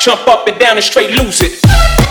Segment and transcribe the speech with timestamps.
[0.00, 2.07] Jump up and down and straight lose it.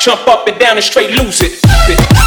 [0.00, 2.17] Jump up and down and straight lose it.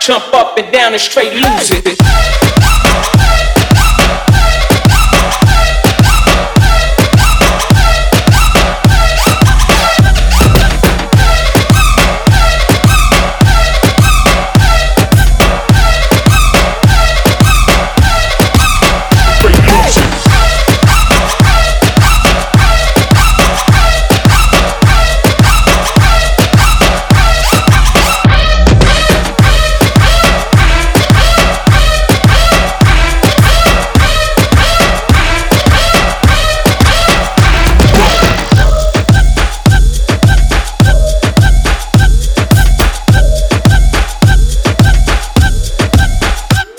[0.00, 2.59] Jump up and down and straight lose it.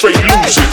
[0.02, 0.64] Straight losing.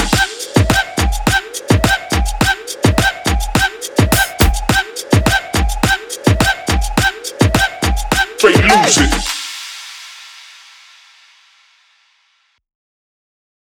[8.38, 9.17] Straight losing.